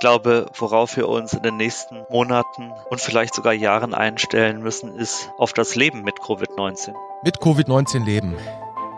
glaube, 0.00 0.46
worauf 0.58 0.96
wir 0.96 1.08
uns 1.08 1.34
in 1.34 1.42
den 1.42 1.56
nächsten 1.56 2.04
Monaten 2.10 2.72
und 2.90 3.00
vielleicht 3.00 3.34
sogar 3.34 3.52
Jahren 3.52 3.94
einstellen 3.94 4.62
müssen, 4.62 4.96
ist 4.96 5.30
auf 5.38 5.52
das 5.52 5.76
Leben 5.76 6.02
mit 6.02 6.16
Covid-19. 6.18 6.94
Mit 7.22 7.38
Covid-19 7.38 8.04
leben. 8.04 8.36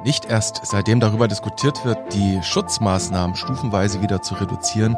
Nicht 0.05 0.25
erst 0.25 0.61
seitdem 0.65 0.99
darüber 0.99 1.29
diskutiert 1.29 1.85
wird, 1.85 1.99
die 2.15 2.41
Schutzmaßnahmen 2.43 3.37
stufenweise 3.37 4.03
wieder 4.03 4.23
zu 4.23 4.35
reduzieren, 4.35 4.97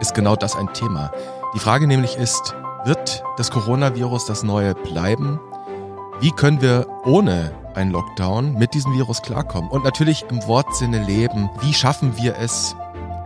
ist 0.00 0.14
genau 0.14 0.36
das 0.36 0.54
ein 0.54 0.72
Thema. 0.74 1.10
Die 1.54 1.58
Frage 1.58 1.86
nämlich 1.86 2.16
ist, 2.16 2.54
wird 2.84 3.24
das 3.36 3.50
Coronavirus 3.50 4.26
das 4.26 4.42
neue 4.42 4.74
bleiben? 4.74 5.40
Wie 6.20 6.30
können 6.30 6.60
wir 6.60 6.86
ohne 7.04 7.52
einen 7.74 7.90
Lockdown 7.90 8.54
mit 8.54 8.74
diesem 8.74 8.92
Virus 8.92 9.22
klarkommen? 9.22 9.70
Und 9.70 9.84
natürlich 9.84 10.24
im 10.30 10.46
Wortsinne 10.46 11.02
leben. 11.02 11.50
Wie 11.60 11.74
schaffen 11.74 12.16
wir 12.16 12.36
es, 12.38 12.76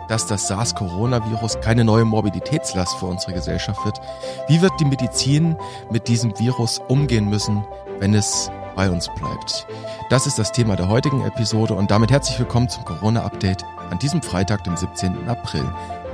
dass 0.09 0.27
das 0.27 0.48
SARS-Coronavirus 0.48 1.61
keine 1.61 1.85
neue 1.85 2.05
Morbiditätslast 2.05 2.97
für 2.98 3.07
unsere 3.07 3.35
Gesellschaft 3.35 3.85
wird? 3.85 4.01
Wie 4.48 4.61
wird 4.61 4.73
die 4.81 4.84
Medizin 4.84 5.57
mit 5.91 6.09
diesem 6.09 6.39
Virus 6.39 6.81
umgehen 6.89 7.29
müssen, 7.29 7.65
wenn 7.98 8.15
es 8.15 8.51
bei 8.75 8.91
uns 8.91 9.09
bleibt? 9.19 9.67
Das 10.11 10.27
ist 10.27 10.39
das 10.39 10.53
Thema 10.53 10.77
der 10.77 10.89
heutigen 10.89 11.25
Episode 11.27 11.75
und 11.75 11.91
damit 11.91 12.11
herzlich 12.11 12.39
willkommen 12.39 12.69
zum 12.69 12.84
Corona-Update 12.84 13.62
an 13.91 13.98
diesem 13.98 14.23
Freitag, 14.23 14.65
dem 14.65 14.77
17. 14.77 15.29
April. 15.29 15.65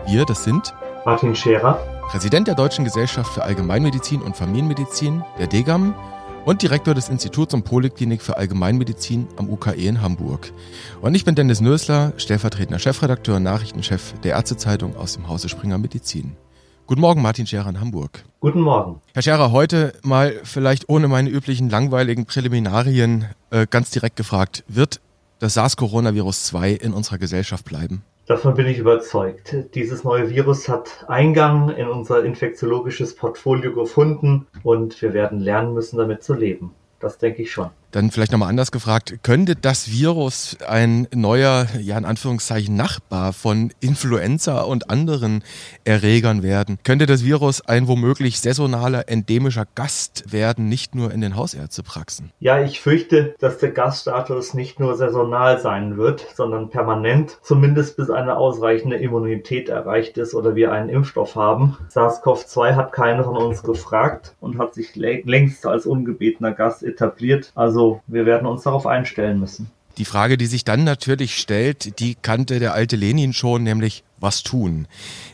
Wir, 0.06 0.24
das 0.24 0.44
sind 0.44 0.74
Martin 1.04 1.34
Scherer, 1.34 1.78
Präsident 2.08 2.48
der 2.48 2.54
Deutschen 2.54 2.84
Gesellschaft 2.84 3.32
für 3.32 3.42
Allgemeinmedizin 3.42 4.22
und 4.22 4.36
Familienmedizin, 4.36 5.24
der 5.38 5.46
DGAM, 5.46 5.94
und 6.44 6.62
Direktor 6.62 6.94
des 6.94 7.08
Instituts 7.08 7.54
und 7.54 7.64
Poliklinik 7.64 8.22
für 8.22 8.36
Allgemeinmedizin 8.36 9.26
am 9.36 9.48
UKE 9.48 9.72
in 9.72 10.02
Hamburg. 10.02 10.52
Und 11.00 11.14
ich 11.14 11.24
bin 11.24 11.34
Dennis 11.34 11.60
Nösler, 11.60 12.12
stellvertretender 12.16 12.78
Chefredakteur 12.78 13.36
und 13.36 13.42
Nachrichtenchef 13.42 14.14
der 14.22 14.32
Ärztezeitung 14.32 14.96
aus 14.96 15.14
dem 15.14 15.28
Hause 15.28 15.48
Springer 15.48 15.78
Medizin. 15.78 16.36
Guten 16.86 17.00
Morgen, 17.00 17.22
Martin 17.22 17.46
Scherer 17.46 17.70
in 17.70 17.80
Hamburg. 17.80 18.24
Guten 18.40 18.60
Morgen. 18.60 19.00
Herr 19.14 19.22
Scherer, 19.22 19.52
heute 19.52 19.94
mal 20.02 20.34
vielleicht 20.42 20.90
ohne 20.90 21.08
meine 21.08 21.30
üblichen 21.30 21.70
langweiligen 21.70 22.26
Präliminarien 22.26 23.24
äh, 23.50 23.66
ganz 23.68 23.90
direkt 23.90 24.16
gefragt, 24.16 24.64
wird 24.68 25.00
das 25.38 25.54
SARS-Coronavirus 25.54 26.44
2 26.44 26.72
in 26.72 26.92
unserer 26.92 27.16
Gesellschaft 27.16 27.64
bleiben? 27.64 28.02
Davon 28.26 28.54
bin 28.54 28.66
ich 28.66 28.78
überzeugt. 28.78 29.54
Dieses 29.74 30.02
neue 30.02 30.30
Virus 30.30 30.66
hat 30.66 31.04
Eingang 31.08 31.68
in 31.68 31.88
unser 31.88 32.24
infektiologisches 32.24 33.14
Portfolio 33.14 33.74
gefunden 33.74 34.46
und 34.62 35.02
wir 35.02 35.12
werden 35.12 35.40
lernen 35.40 35.74
müssen, 35.74 35.98
damit 35.98 36.22
zu 36.22 36.32
leben. 36.32 36.70
Das 37.00 37.18
denke 37.18 37.42
ich 37.42 37.52
schon. 37.52 37.68
Dann 37.94 38.10
vielleicht 38.10 38.32
nochmal 38.32 38.48
anders 38.48 38.72
gefragt, 38.72 39.20
könnte 39.22 39.54
das 39.54 39.88
Virus 39.88 40.56
ein 40.66 41.06
neuer, 41.14 41.68
ja 41.80 41.96
in 41.96 42.04
Anführungszeichen 42.04 42.74
Nachbar 42.74 43.32
von 43.32 43.70
Influenza 43.78 44.62
und 44.62 44.90
anderen 44.90 45.44
Erregern 45.84 46.42
werden? 46.42 46.80
Könnte 46.82 47.06
das 47.06 47.24
Virus 47.24 47.60
ein 47.60 47.86
womöglich 47.86 48.40
saisonaler, 48.40 49.08
endemischer 49.08 49.64
Gast 49.76 50.32
werden, 50.32 50.68
nicht 50.68 50.96
nur 50.96 51.12
in 51.12 51.20
den 51.20 51.36
Hausärztepraxen? 51.36 52.32
Ja, 52.40 52.60
ich 52.60 52.80
fürchte, 52.80 53.36
dass 53.38 53.58
der 53.58 53.70
Gaststatus 53.70 54.54
nicht 54.54 54.80
nur 54.80 54.96
saisonal 54.96 55.60
sein 55.60 55.96
wird, 55.96 56.26
sondern 56.34 56.70
permanent, 56.70 57.38
zumindest 57.42 57.96
bis 57.96 58.10
eine 58.10 58.34
ausreichende 58.36 58.96
Immunität 58.96 59.68
erreicht 59.68 60.18
ist 60.18 60.34
oder 60.34 60.56
wir 60.56 60.72
einen 60.72 60.88
Impfstoff 60.88 61.36
haben. 61.36 61.76
SARS-CoV-2 61.90 62.74
hat 62.74 62.90
keiner 62.90 63.22
von 63.22 63.36
uns 63.36 63.62
gefragt 63.62 64.34
und 64.40 64.58
hat 64.58 64.74
sich 64.74 64.96
längst 64.96 65.64
als 65.64 65.86
ungebetener 65.86 66.50
Gast 66.50 66.82
etabliert. 66.82 67.52
Also 67.54 67.83
wir 68.06 68.26
werden 68.26 68.46
uns 68.46 68.62
darauf 68.62 68.86
einstellen 68.86 69.40
müssen. 69.40 69.70
Die 69.98 70.04
Frage, 70.04 70.36
die 70.36 70.46
sich 70.46 70.64
dann 70.64 70.82
natürlich 70.82 71.36
stellt, 71.36 72.00
die 72.00 72.16
kannte 72.16 72.58
der 72.58 72.74
alte 72.74 72.96
Lenin 72.96 73.32
schon, 73.32 73.62
nämlich 73.62 74.02
was 74.18 74.42
tun. 74.42 74.88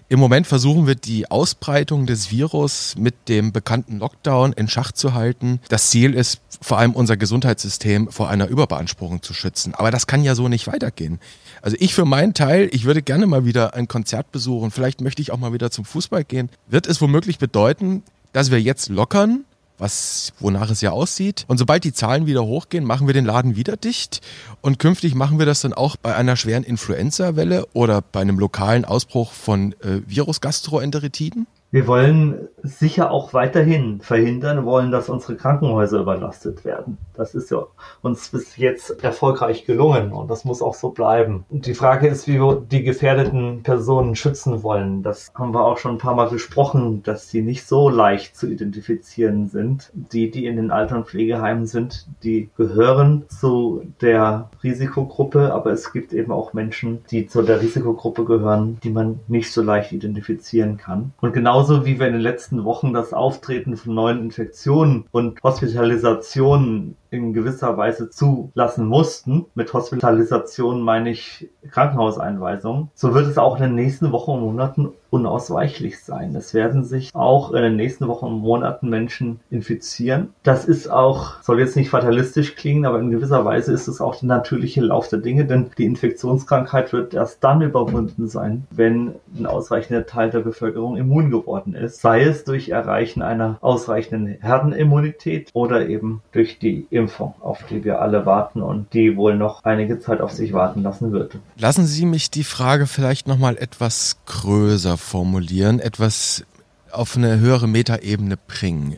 Im 0.08 0.18
Moment 0.18 0.46
versuchen 0.46 0.86
wir 0.86 0.96
die 0.96 1.30
Ausbreitung 1.30 2.05
des 2.05 2.30
Virus 2.30 2.94
mit 2.98 3.28
dem 3.28 3.52
bekannten 3.52 3.98
Lockdown 3.98 4.52
in 4.52 4.68
Schach 4.68 4.92
zu 4.92 5.14
halten. 5.14 5.60
Das 5.68 5.90
Ziel 5.90 6.14
ist 6.14 6.40
vor 6.60 6.78
allem 6.78 6.92
unser 6.92 7.16
Gesundheitssystem 7.16 8.10
vor 8.10 8.28
einer 8.28 8.48
Überbeanspruchung 8.48 9.22
zu 9.22 9.33
schützen. 9.33 9.74
Aber 9.74 9.90
das 9.90 10.06
kann 10.06 10.24
ja 10.24 10.34
so 10.34 10.48
nicht 10.48 10.66
weitergehen. 10.66 11.20
Also 11.62 11.77
ich 11.78 11.94
für 11.94 12.05
meinen 12.05 12.34
Teil, 12.34 12.68
ich 12.72 12.84
würde 12.84 13.02
gerne 13.02 13.27
mal 13.27 13.44
wieder 13.44 13.74
ein 13.74 13.89
Konzert 13.89 14.33
besuchen. 14.33 14.70
Vielleicht 14.72 15.00
möchte 15.00 15.22
ich 15.22 15.30
auch 15.30 15.39
mal 15.39 15.52
wieder 15.52 15.70
zum 15.70 15.84
Fußball 15.84 16.24
gehen. 16.24 16.50
Wird 16.66 16.86
es 16.86 17.00
womöglich 17.00 17.39
bedeuten, 17.39 18.02
dass 18.33 18.50
wir 18.50 18.60
jetzt 18.60 18.89
lockern 18.89 19.44
was, 19.80 20.33
wonach 20.39 20.70
es 20.70 20.80
ja 20.80 20.91
aussieht. 20.91 21.45
Und 21.48 21.58
sobald 21.58 21.85
die 21.85 21.92
Zahlen 21.92 22.27
wieder 22.27 22.45
hochgehen, 22.45 22.85
machen 22.85 23.07
wir 23.07 23.14
den 23.14 23.24
Laden 23.24 23.57
wieder 23.57 23.77
dicht. 23.77 24.20
Und 24.61 24.79
künftig 24.79 25.14
machen 25.14 25.39
wir 25.39 25.46
das 25.46 25.61
dann 25.63 25.73
auch 25.73 25.96
bei 25.96 26.14
einer 26.14 26.36
schweren 26.36 26.63
Influenza-Welle 26.63 27.67
oder 27.73 28.02
bei 28.02 28.20
einem 28.20 28.39
lokalen 28.39 28.85
Ausbruch 28.85 29.33
von 29.33 29.73
äh, 29.83 30.02
Virus-Gastroenteritiden? 30.07 31.46
Wir 31.73 31.86
wollen 31.86 32.48
sicher 32.63 33.13
auch 33.13 33.33
weiterhin 33.33 34.01
verhindern, 34.01 34.64
wollen, 34.64 34.91
dass 34.91 35.08
unsere 35.08 35.36
Krankenhäuser 35.36 36.01
überlastet 36.01 36.64
werden. 36.64 36.98
Das 37.14 37.35
ist 37.35 37.51
ja 37.51 37.64
uns 38.03 38.29
bis 38.31 38.57
jetzt 38.57 39.05
erfolgreich 39.05 39.64
gelungen 39.67 40.13
und 40.13 40.29
das 40.31 40.45
muss 40.45 40.63
auch 40.63 40.75
so 40.75 40.91
bleiben. 40.91 41.45
Und 41.48 41.67
die 41.67 41.75
Frage 41.75 42.08
ist, 42.08 42.27
wie 42.27 42.41
wir 42.41 42.61
die 42.61 42.83
gefährdeten 42.83 43.63
Personen 43.63 44.17
schützen 44.17 44.63
wollen. 44.63 45.03
Das 45.03 45.31
haben 45.35 45.55
wir 45.55 45.64
auch 45.64 45.79
schon 45.79 45.92
ein 45.92 45.98
paar 45.98 46.14
Mal 46.14 46.29
besprochen, 46.29 47.03
dass 47.05 47.29
die 47.29 47.42
nicht 47.42 47.67
so 47.67 47.89
leicht 47.89 48.37
zu 48.37 48.48
identifizieren 48.48 49.48
sind. 49.48 49.91
Die, 49.95 50.31
die 50.31 50.47
in 50.47 50.57
den 50.57 50.70
Alter- 50.70 50.97
und 50.97 51.07
Pflegeheimen 51.07 51.67
sind, 51.67 52.08
die 52.25 52.51
gehören 52.57 53.25
zu 53.29 53.83
der 54.01 54.51
Risikogruppe, 54.63 55.52
aber 55.52 55.70
es 55.70 55.92
gibt 55.92 56.13
eben 56.13 56.33
auch 56.33 56.52
Menschen, 56.52 57.05
die 57.11 57.27
zu 57.27 57.42
der 57.42 57.61
Risikogruppe 57.61 58.25
gehören, 58.25 58.79
die 58.83 58.91
man 58.91 59.20
nicht 59.29 59.52
so 59.52 59.63
leicht 59.63 59.92
identifizieren 59.92 60.77
kann. 60.77 61.13
Und 61.20 61.33
genau 61.33 61.59
genauso 61.60 61.84
wie 61.84 62.00
wir 62.00 62.06
in 62.06 62.14
den 62.14 62.22
letzten 62.22 62.64
Wochen 62.64 62.94
das 62.94 63.12
Auftreten 63.12 63.76
von 63.76 63.94
neuen 63.94 64.18
Infektionen 64.20 65.04
und 65.10 65.42
Hospitalisationen 65.42 66.96
in 67.10 67.32
gewisser 67.32 67.76
Weise 67.76 68.10
zulassen 68.10 68.86
mussten. 68.86 69.46
Mit 69.54 69.72
Hospitalisation 69.72 70.80
meine 70.80 71.10
ich 71.10 71.48
Krankenhauseinweisungen. 71.70 72.90
So 72.94 73.14
wird 73.14 73.26
es 73.26 73.38
auch 73.38 73.56
in 73.56 73.62
den 73.62 73.74
nächsten 73.74 74.12
Wochen 74.12 74.32
und 74.32 74.40
Monaten 74.40 74.90
unausweichlich 75.10 76.00
sein. 76.00 76.34
Es 76.36 76.54
werden 76.54 76.84
sich 76.84 77.10
auch 77.14 77.52
in 77.52 77.62
den 77.62 77.76
nächsten 77.76 78.06
Wochen 78.08 78.26
und 78.26 78.40
Monaten 78.40 78.88
Menschen 78.88 79.40
infizieren. 79.50 80.32
Das 80.44 80.64
ist 80.64 80.88
auch, 80.88 81.42
soll 81.42 81.58
jetzt 81.58 81.76
nicht 81.76 81.90
fatalistisch 81.90 82.54
klingen, 82.54 82.86
aber 82.86 83.00
in 83.00 83.10
gewisser 83.10 83.44
Weise 83.44 83.72
ist 83.72 83.88
es 83.88 84.00
auch 84.00 84.14
der 84.16 84.28
natürliche 84.28 84.80
Lauf 84.80 85.08
der 85.08 85.18
Dinge, 85.18 85.44
denn 85.44 85.70
die 85.77 85.84
Infektionskrankheit 85.84 86.92
wird 86.92 87.14
erst 87.14 87.42
dann 87.42 87.60
überwunden 87.60 88.28
sein, 88.28 88.66
wenn 88.70 89.14
ein 89.36 89.46
ausreichender 89.46 90.06
Teil 90.06 90.30
der 90.30 90.40
Bevölkerung 90.40 90.96
immun 90.96 91.30
geworden 91.30 91.74
ist. 91.74 92.00
Sei 92.00 92.22
es 92.22 92.44
durch 92.44 92.68
Erreichen 92.68 93.22
einer 93.22 93.58
ausreichenden 93.60 94.38
Herdenimmunität 94.40 95.50
oder 95.52 95.88
eben 95.88 96.22
durch 96.32 96.58
die 96.58 96.86
Impfung, 97.00 97.34
auf 97.40 97.64
die 97.68 97.83
wir 97.84 98.00
alle 98.00 98.27
warten 98.27 98.62
und 98.62 98.92
die 98.92 99.16
wohl 99.16 99.36
noch 99.36 99.64
einige 99.64 99.98
Zeit 99.98 100.20
auf 100.20 100.33
sich 100.33 100.52
warten 100.52 100.83
lassen 100.83 101.12
wird. 101.12 101.38
Lassen 101.58 101.86
Sie 101.86 102.06
mich 102.06 102.30
die 102.30 102.44
Frage 102.44 102.86
vielleicht 102.86 103.27
noch 103.27 103.38
mal 103.38 103.56
etwas 103.56 104.18
größer 104.27 104.96
formulieren, 104.96 105.80
etwas 105.80 106.44
auf 106.92 107.16
eine 107.16 107.40
höhere 107.40 107.68
Metaebene 107.68 108.36
bringen. 108.36 108.96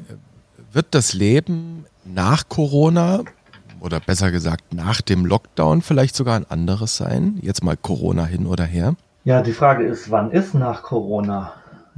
Wird 0.73 0.87
das 0.91 1.13
Leben 1.13 1.85
nach 2.05 2.49
Corona 2.49 3.21
oder 3.81 4.01
besser 4.01 4.31
gesagt 4.31 4.75
nach 4.75 5.01
dem 5.01 5.27
Lockdown 5.27 5.83
vielleicht 5.83 6.17
sogar 6.17 6.37
ein 6.37 6.51
anderes 6.51 6.97
sein? 6.97 7.39
Jetzt 7.43 7.65
mal 7.65 7.77
Corona 7.77 8.25
hin 8.25 8.47
oder 8.47 8.65
her. 8.65 8.95
Ja, 9.25 9.43
die 9.43 9.53
Frage 9.53 9.85
ist, 9.85 10.11
wann 10.11 10.31
ist 10.31 10.55
nach 10.55 10.83
Corona? 10.83 11.53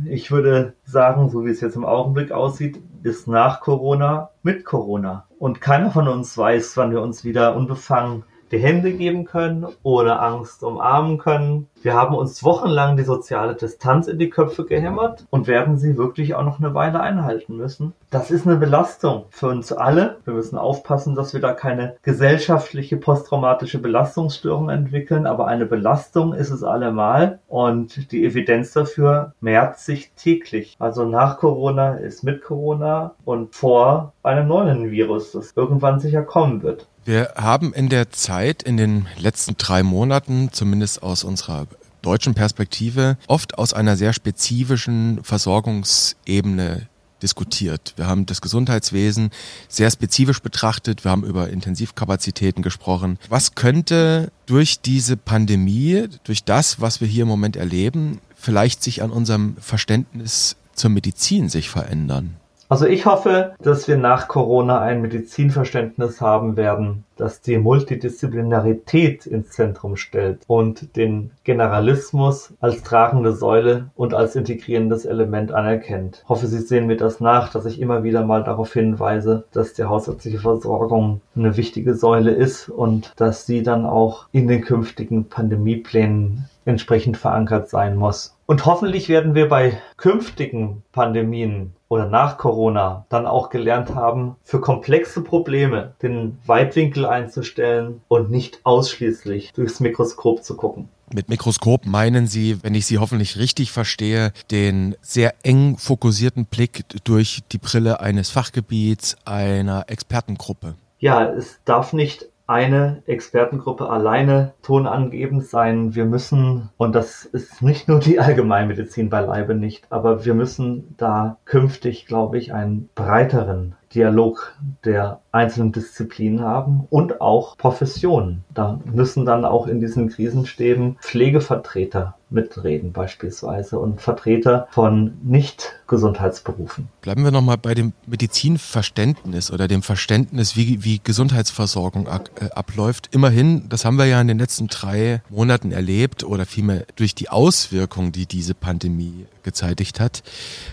Ich 0.05 0.31
würde 0.31 0.75
sagen, 0.85 1.31
so 1.31 1.47
wie 1.47 1.51
es 1.51 1.61
jetzt 1.61 1.77
im 1.77 1.85
Augenblick 1.85 2.33
aussieht, 2.33 2.81
ist 3.03 3.29
nach 3.29 3.61
Corona 3.61 4.31
mit 4.43 4.65
Corona. 4.65 5.25
Und 5.45 5.61
keiner 5.61 5.91
von 5.91 6.09
uns 6.09 6.39
weiß, 6.39 6.79
wann 6.79 6.91
wir 6.91 7.03
uns 7.03 7.23
wieder 7.23 7.55
unbefangen 7.55 8.23
die 8.51 8.57
Hände 8.57 8.95
geben 8.95 9.27
können, 9.27 9.67
ohne 9.83 10.19
Angst 10.19 10.65
umarmen 10.65 11.19
können. 11.19 11.69
Wir 11.83 11.93
haben 11.93 12.15
uns 12.15 12.43
wochenlang 12.45 12.97
die 12.97 13.03
soziale 13.03 13.55
Distanz 13.55 14.07
in 14.07 14.19
die 14.19 14.31
Köpfe 14.31 14.65
gehämmert 14.65 15.27
und 15.29 15.47
werden 15.47 15.77
sie 15.77 15.99
wirklich 15.99 16.35
auch 16.35 16.45
noch 16.45 16.61
eine 16.61 16.73
Weile 16.73 17.01
einhalten 17.01 17.59
müssen. 17.59 17.93
Das 18.15 18.31
ist 18.31 18.47
eine 18.47 18.55
Belastung 18.55 19.25
für 19.31 19.49
uns 19.49 19.73
alle. 19.73 20.19
Wir 20.25 20.35
müssen 20.35 20.57
aufpassen, 20.57 21.17
dass 21.17 21.35
wir 21.35 21.41
da 21.41 21.53
keine 21.53 21.97
gesellschaftliche 22.03 22.97
posttraumatische 22.97 23.81
Belastungsstörung 23.81 24.71
entwickeln, 24.71 25.27
aber 25.27 25.49
eine 25.49 25.67
Belastung 25.67 26.33
ist 26.33 26.51
es 26.51 26.63
allemal 26.63 27.41
und 27.49 28.13
die 28.13 28.25
Evidenz 28.25 28.71
dafür 28.71 29.33
mehrt 29.41 29.81
sich 29.81 30.13
täglich. 30.13 30.77
Also 30.79 31.05
nach 31.05 31.39
Corona 31.39 31.95
ist 31.95 32.23
mit 32.23 32.45
Corona 32.45 33.17
und 33.25 33.53
vor 33.57 34.13
einem 34.23 34.47
neuen 34.47 34.93
Virus, 34.93 35.33
das 35.33 35.51
irgendwann 35.57 35.99
sicher 35.99 36.23
kommen 36.23 36.63
wird. 36.63 36.87
Wir 37.05 37.33
haben 37.35 37.75
in 37.75 37.89
der 37.89 38.11
Zeit, 38.11 38.63
in 38.63 38.77
den 38.77 39.09
letzten 39.19 39.57
drei 39.57 39.83
Monaten, 39.83 40.51
zumindest 40.53 41.03
aus 41.03 41.25
unserer 41.25 41.67
deutschen 42.03 42.35
Perspektive, 42.35 43.17
oft 43.27 43.59
aus 43.59 43.75
einer 43.75 43.97
sehr 43.97 44.13
spezifischen 44.13 45.19
Versorgungsebene 45.25 46.87
diskutiert. 47.25 47.95
Wir 47.97 48.07
haben 48.07 48.27
das 48.27 48.41
Gesundheitswesen 48.41 49.31
sehr 49.69 49.91
spezifisch 49.91 50.41
betrachtet. 50.41 51.05
Wir 51.05 51.11
haben 51.11 51.25
über 51.25 51.49
Intensivkapazitäten 51.49 52.63
gesprochen. 52.63 53.19
Was 53.29 53.57
könnte 53.57 54.31
durch 54.47 54.81
diese 54.81 55.17
Pandemie, 55.17 56.07
durch 56.23 56.45
das, 56.45 56.81
was 56.81 57.01
wir 57.01 57.09
hier 57.09 57.23
im 57.23 57.29
Moment 57.29 57.57
erleben, 57.57 58.21
vielleicht 58.37 58.83
sich 58.83 59.03
an 59.03 59.11
unserem 59.11 59.57
Verständnis 59.59 60.57
zur 60.75 60.91
Medizin 60.91 61.49
sich 61.49 61.69
verändern? 61.69 62.37
Also 62.69 62.87
ich 62.87 63.05
hoffe, 63.07 63.55
dass 63.61 63.89
wir 63.89 63.97
nach 63.97 64.27
Corona 64.27 64.81
ein 64.81 65.03
Medizinverständnis 65.03 66.21
haben 66.21 66.57
werden, 66.57 67.05
das 67.17 67.41
die 67.41 67.59
Multidisziplinarität 67.59 69.27
ins 69.27 69.51
Zentrum 69.51 69.97
stellt 69.97 70.41
und 70.47 70.97
den 70.97 71.31
Generalismus 71.45 72.55
als 72.61 72.83
tragende 72.83 73.33
Säule 73.33 73.91
und 73.95 74.15
als 74.15 74.35
integrierendes 74.35 75.05
Element 75.05 75.53
anerkennt. 75.53 76.23
Ich 76.23 76.29
hoffe, 76.29 76.47
Sie 76.47 76.59
sehen 76.59 76.87
mir 76.87 76.97
das 76.97 77.21
nach, 77.21 77.53
dass 77.53 77.67
ich 77.67 77.81
immer 77.81 78.03
wieder 78.03 78.25
mal 78.25 78.43
darauf 78.43 78.73
hinweise, 78.73 79.45
dass 79.53 79.75
die 79.75 79.85
hausärztliche 79.85 80.39
Versorgung 80.39 81.21
eine 81.37 81.57
wichtige 81.57 81.95
Säule 81.95 82.31
ist 82.31 82.69
und 82.69 83.13
dass 83.17 83.47
sie 83.47 83.63
dann 83.63 83.85
auch 83.85 84.27
in 84.33 84.49
den 84.49 84.63
künftigen 84.63 85.29
Pandemieplänen 85.29 86.49
entsprechend 86.65 87.17
verankert 87.17 87.69
sein 87.69 87.97
muss. 87.97 88.35
Und 88.47 88.67
hoffentlich 88.67 89.09
werden 89.09 89.35
wir 89.35 89.49
bei 89.49 89.79
künftigen 89.97 90.83
Pandemien 90.93 91.73
oder 91.95 92.07
nach 92.07 92.39
Corona 92.39 93.07
dann 93.09 93.25
auch 93.25 93.51
gelernt 93.51 93.95
haben, 93.95 94.35
für 94.43 94.61
komplexe 94.61 95.23
Probleme 95.23 95.93
den 96.03 96.39
Weitwinkel 96.45 97.07
einzustellen 97.07 98.01
und 98.09 98.33
nicht 98.33 98.59
ausschließlich 98.65 99.53
durchs 99.53 99.79
Mikroskop 99.79 100.43
zu 100.43 100.57
gucken. 100.57 100.89
Mit 101.15 101.29
Mikroskop 101.29 101.87
meinen 101.87 102.27
Sie, 102.27 102.61
wenn 102.65 102.75
ich 102.75 102.87
Sie 102.87 102.99
hoffentlich 102.99 103.39
richtig 103.39 103.71
verstehe, 103.71 104.33
den 104.51 104.97
sehr 105.03 105.35
eng 105.45 105.77
fokussierten 105.79 106.47
Blick 106.47 106.85
durch 107.05 107.45
die 107.53 107.59
Brille 107.59 108.01
eines 108.01 108.29
Fachgebiets, 108.31 109.17
einer 109.25 109.85
Expertengruppe. 109.87 110.75
Ja, 110.99 111.25
es 111.31 111.61
darf 111.65 111.93
nicht 111.93 112.27
eine 112.47 113.03
Expertengruppe 113.07 113.89
alleine 113.89 114.53
tonangebend 114.63 115.47
sein. 115.47 115.95
Wir 115.95 116.05
müssen, 116.05 116.71
und 116.77 116.95
das 116.95 117.25
ist 117.25 117.63
nicht 117.63 117.89
nur 117.89 118.01
die 118.01 118.21
Allgemeinmedizin 118.21 119.09
beileibe 119.09 119.55
nicht, 119.55 119.87
aber 119.91 120.25
wir 120.25 120.35
müssen 120.35 120.95
da 120.97 121.39
künftig, 121.45 122.07
glaube 122.07 122.39
ich, 122.39 122.53
einen 122.53 122.91
breiteren 122.95 123.77
Dialog 123.95 124.57
der 124.85 125.21
einzelnen 125.33 125.73
Disziplinen 125.73 126.41
haben 126.41 126.87
und 126.91 127.21
auch 127.21 127.57
Professionen. 127.57 128.45
Da 128.53 128.81
müssen 128.85 129.27
dann 129.27 129.45
auch 129.45 129.67
in 129.67 129.81
diesen 129.81 130.09
Krisenstäben 130.09 130.97
Pflegevertreter 131.01 132.15
mitreden 132.31 132.93
beispielsweise 132.93 133.79
und 133.79 134.01
Vertreter 134.01 134.67
von 134.71 135.15
Nicht-Gesundheitsberufen. 135.23 136.89
Bleiben 137.01 137.23
wir 137.23 137.31
nochmal 137.31 137.59
bei 137.59 137.75
dem 137.75 137.93
Medizinverständnis 138.07 139.51
oder 139.51 139.69
dem 139.69 139.83
Verständnis, 139.83 140.57
wie, 140.57 140.83
wie 140.85 141.01
Gesundheitsversorgung 141.03 142.09
ab, 142.09 142.31
äh, 142.41 142.51
abläuft. 142.51 143.09
Immerhin, 143.13 143.69
das 143.69 143.85
haben 143.85 143.97
wir 143.97 144.07
ja 144.07 144.21
in 144.21 144.29
den 144.29 144.39
letzten 144.39 144.69
drei 144.69 145.23
Monaten 145.31 145.73
erlebt 145.73 146.25
oder 146.25 146.47
vielmehr 146.47 146.85
durch 146.97 147.15
die 147.15 147.29
Auswirkungen, 147.29 148.13
die 148.13 148.27
diese 148.27 148.55
Pandemie 148.55 149.27
gezeitigt 149.43 150.01
hat, 150.01 150.23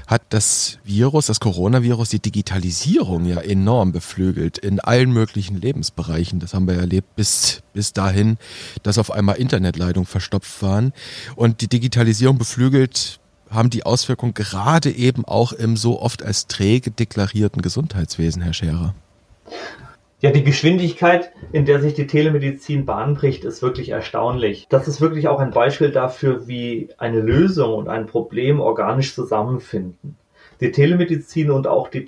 hat 0.07 0.23
das 0.29 0.79
Virus, 0.83 1.27
das 1.27 1.39
Coronavirus, 1.39 2.09
die 2.09 2.19
Digitalisierung 2.19 3.10
ja 3.19 3.39
enorm 3.39 3.91
beflügelt 3.91 4.57
in 4.57 4.79
allen 4.79 5.11
möglichen 5.11 5.59
Lebensbereichen. 5.59 6.39
Das 6.39 6.53
haben 6.53 6.67
wir 6.67 6.75
erlebt 6.75 7.15
bis, 7.15 7.61
bis 7.73 7.93
dahin, 7.93 8.37
dass 8.83 8.97
auf 8.97 9.11
einmal 9.11 9.37
Internetleitungen 9.37 10.07
verstopft 10.07 10.61
waren. 10.61 10.93
Und 11.35 11.61
die 11.61 11.67
Digitalisierung 11.67 12.37
beflügelt 12.37 13.19
haben 13.49 13.69
die 13.69 13.85
Auswirkungen 13.85 14.33
gerade 14.33 14.89
eben 14.89 15.25
auch 15.25 15.51
im 15.51 15.75
so 15.75 16.01
oft 16.01 16.23
als 16.23 16.47
träge 16.47 16.91
deklarierten 16.91 17.61
Gesundheitswesen, 17.61 18.41
Herr 18.41 18.53
Scherer. 18.53 18.95
Ja, 20.21 20.29
die 20.29 20.43
Geschwindigkeit, 20.43 21.31
in 21.51 21.65
der 21.65 21.81
sich 21.81 21.95
die 21.95 22.05
Telemedizin 22.05 22.85
Bahn 22.85 23.15
bricht, 23.15 23.43
ist 23.43 23.63
wirklich 23.63 23.89
erstaunlich. 23.89 24.67
Das 24.69 24.87
ist 24.87 25.01
wirklich 25.01 25.27
auch 25.27 25.39
ein 25.39 25.49
Beispiel 25.49 25.89
dafür, 25.89 26.47
wie 26.47 26.89
eine 26.99 27.19
Lösung 27.19 27.73
und 27.73 27.87
ein 27.87 28.05
Problem 28.05 28.59
organisch 28.59 29.15
zusammenfinden. 29.15 30.17
Die 30.61 30.71
Telemedizin 30.71 31.49
und 31.49 31.65
auch 31.65 31.87
die 31.87 32.05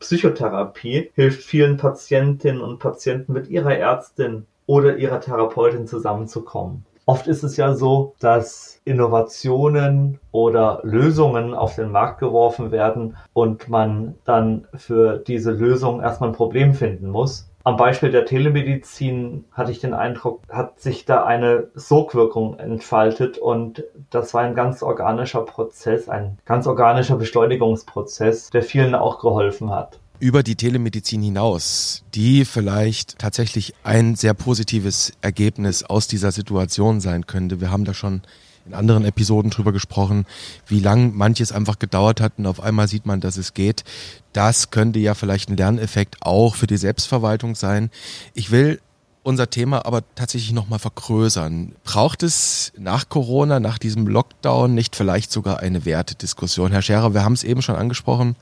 Telepsychotherapie 0.00 1.10
hilft 1.14 1.42
vielen 1.42 1.76
Patientinnen 1.76 2.62
und 2.62 2.78
Patienten 2.78 3.32
mit 3.32 3.48
ihrer 3.48 3.74
Ärztin 3.74 4.46
oder 4.66 4.96
ihrer 4.96 5.20
Therapeutin 5.20 5.86
zusammenzukommen. 5.86 6.84
Oft 7.06 7.26
ist 7.26 7.42
es 7.42 7.56
ja 7.56 7.74
so, 7.74 8.14
dass 8.20 8.80
Innovationen 8.84 10.20
oder 10.30 10.80
Lösungen 10.82 11.54
auf 11.54 11.74
den 11.74 11.90
Markt 11.90 12.20
geworfen 12.20 12.70
werden 12.70 13.16
und 13.32 13.68
man 13.68 14.16
dann 14.24 14.68
für 14.74 15.18
diese 15.18 15.52
Lösung 15.52 16.00
erstmal 16.02 16.30
ein 16.30 16.36
Problem 16.36 16.74
finden 16.74 17.08
muss. 17.08 17.47
Am 17.64 17.76
Beispiel 17.76 18.10
der 18.10 18.24
Telemedizin 18.24 19.44
hatte 19.52 19.72
ich 19.72 19.80
den 19.80 19.92
Eindruck, 19.94 20.40
hat 20.48 20.80
sich 20.80 21.04
da 21.04 21.24
eine 21.24 21.68
Sogwirkung 21.74 22.58
entfaltet 22.58 23.36
und 23.36 23.84
das 24.10 24.32
war 24.32 24.42
ein 24.42 24.54
ganz 24.54 24.82
organischer 24.82 25.42
Prozess, 25.42 26.08
ein 26.08 26.38
ganz 26.46 26.66
organischer 26.66 27.16
Beschleunigungsprozess, 27.16 28.50
der 28.50 28.62
vielen 28.62 28.94
auch 28.94 29.20
geholfen 29.20 29.70
hat 29.70 29.98
über 30.20 30.42
die 30.42 30.56
Telemedizin 30.56 31.22
hinaus, 31.22 32.02
die 32.14 32.44
vielleicht 32.44 33.18
tatsächlich 33.18 33.74
ein 33.84 34.16
sehr 34.16 34.34
positives 34.34 35.12
Ergebnis 35.20 35.84
aus 35.84 36.08
dieser 36.08 36.32
Situation 36.32 37.00
sein 37.00 37.26
könnte. 37.26 37.60
Wir 37.60 37.70
haben 37.70 37.84
da 37.84 37.94
schon 37.94 38.22
in 38.68 38.74
anderen 38.74 39.04
Episoden 39.04 39.50
drüber 39.50 39.72
gesprochen, 39.72 40.26
wie 40.66 40.80
lang 40.80 41.14
manches 41.14 41.52
einfach 41.52 41.78
gedauert 41.78 42.20
hat 42.20 42.34
und 42.36 42.46
auf 42.46 42.60
einmal 42.62 42.86
sieht 42.86 43.06
man, 43.06 43.20
dass 43.20 43.36
es 43.36 43.54
geht. 43.54 43.84
Das 44.32 44.70
könnte 44.70 44.98
ja 44.98 45.14
vielleicht 45.14 45.48
ein 45.48 45.56
Lerneffekt 45.56 46.16
auch 46.20 46.54
für 46.54 46.66
die 46.66 46.76
Selbstverwaltung 46.76 47.54
sein. 47.54 47.90
Ich 48.34 48.50
will 48.50 48.80
unser 49.22 49.50
Thema 49.50 49.84
aber 49.84 50.02
tatsächlich 50.14 50.52
nochmal 50.52 50.78
vergrößern. 50.78 51.74
Braucht 51.84 52.22
es 52.22 52.72
nach 52.78 53.08
Corona, 53.08 53.58
nach 53.60 53.78
diesem 53.78 54.06
Lockdown 54.06 54.74
nicht 54.74 54.96
vielleicht 54.96 55.32
sogar 55.32 55.60
eine 55.60 55.84
Wertediskussion? 55.84 56.70
Herr 56.70 56.82
Scherer, 56.82 57.14
wir 57.14 57.24
haben 57.24 57.34
es 57.34 57.44
eben 57.44 57.62
schon 57.62 57.76
angesprochen. 57.76 58.36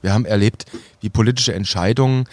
Wir 0.00 0.12
haben 0.12 0.24
erlebt, 0.24 0.66
wie 1.00 1.10
politische 1.10 1.54
Entscheidungen, 1.54 2.24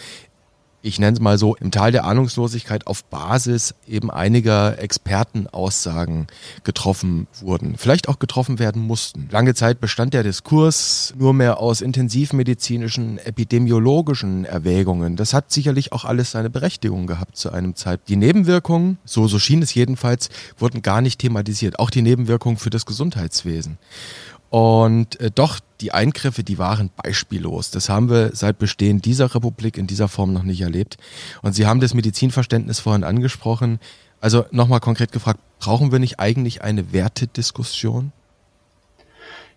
ich 0.82 0.98
nenne 0.98 1.14
es 1.14 1.20
mal 1.20 1.38
so, 1.38 1.56
im 1.56 1.70
Tal 1.70 1.92
der 1.92 2.04
Ahnungslosigkeit 2.04 2.86
auf 2.86 3.04
Basis 3.04 3.74
eben 3.86 4.10
einiger 4.10 4.78
Expertenaussagen 4.78 6.26
getroffen 6.64 7.26
wurden, 7.40 7.76
vielleicht 7.76 8.08
auch 8.08 8.18
getroffen 8.18 8.58
werden 8.58 8.82
mussten. 8.82 9.28
Lange 9.30 9.54
Zeit 9.54 9.80
bestand 9.80 10.14
der 10.14 10.22
Diskurs 10.22 11.14
nur 11.18 11.34
mehr 11.34 11.58
aus 11.58 11.80
intensivmedizinischen, 11.80 13.18
epidemiologischen 13.18 14.44
Erwägungen. 14.44 15.16
Das 15.16 15.34
hat 15.34 15.52
sicherlich 15.52 15.92
auch 15.92 16.04
alles 16.04 16.30
seine 16.30 16.50
Berechtigung 16.50 17.06
gehabt 17.06 17.36
zu 17.36 17.50
einem 17.52 17.74
Zeit. 17.74 18.00
Die 18.08 18.16
Nebenwirkungen, 18.16 18.98
so, 19.04 19.28
so 19.28 19.38
schien 19.38 19.62
es 19.62 19.74
jedenfalls, 19.74 20.30
wurden 20.58 20.82
gar 20.82 21.02
nicht 21.02 21.20
thematisiert. 21.20 21.78
Auch 21.78 21.90
die 21.90 22.02
Nebenwirkungen 22.02 22.56
für 22.56 22.70
das 22.70 22.86
Gesundheitswesen. 22.86 23.78
Und 24.50 25.20
äh, 25.20 25.30
doch, 25.30 25.60
die 25.80 25.92
Eingriffe, 25.92 26.42
die 26.42 26.58
waren 26.58 26.90
beispiellos. 27.02 27.70
Das 27.70 27.88
haben 27.88 28.10
wir 28.10 28.30
seit 28.34 28.58
Bestehen 28.58 29.00
dieser 29.00 29.34
Republik 29.34 29.78
in 29.78 29.86
dieser 29.86 30.08
Form 30.08 30.32
noch 30.32 30.42
nicht 30.42 30.60
erlebt. 30.60 30.98
Und 31.40 31.54
Sie 31.54 31.66
haben 31.66 31.80
das 31.80 31.94
Medizinverständnis 31.94 32.80
vorhin 32.80 33.04
angesprochen. 33.04 33.78
Also 34.20 34.44
nochmal 34.50 34.80
konkret 34.80 35.12
gefragt, 35.12 35.40
brauchen 35.60 35.92
wir 35.92 36.00
nicht 36.00 36.20
eigentlich 36.20 36.62
eine 36.62 36.92
Wertediskussion? 36.92 38.12